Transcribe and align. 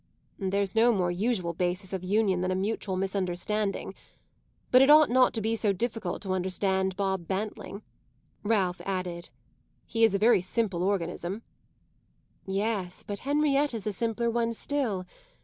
"There's 0.39 0.73
no 0.73 0.91
more 0.91 1.11
usual 1.11 1.53
basis 1.53 1.93
of 1.93 2.03
union 2.03 2.41
than 2.41 2.49
a 2.49 2.55
mutual 2.55 2.97
misunderstanding. 2.97 3.93
But 4.71 4.81
it 4.81 4.89
ought 4.89 5.11
not 5.11 5.31
to 5.35 5.41
be 5.41 5.55
so 5.55 5.73
difficult 5.73 6.23
to 6.23 6.31
understand 6.33 6.95
Bob 6.95 7.27
Bantling," 7.27 7.83
Ralph 8.41 8.81
added. 8.83 9.29
"He 9.85 10.03
is 10.03 10.15
a 10.15 10.17
very 10.17 10.41
simple 10.41 10.81
organism." 10.81 11.43
"Yes, 12.47 13.03
but 13.03 13.19
Henrietta's 13.19 13.85
a 13.85 13.93
simpler 13.93 14.31
one 14.31 14.53
still. 14.53 15.05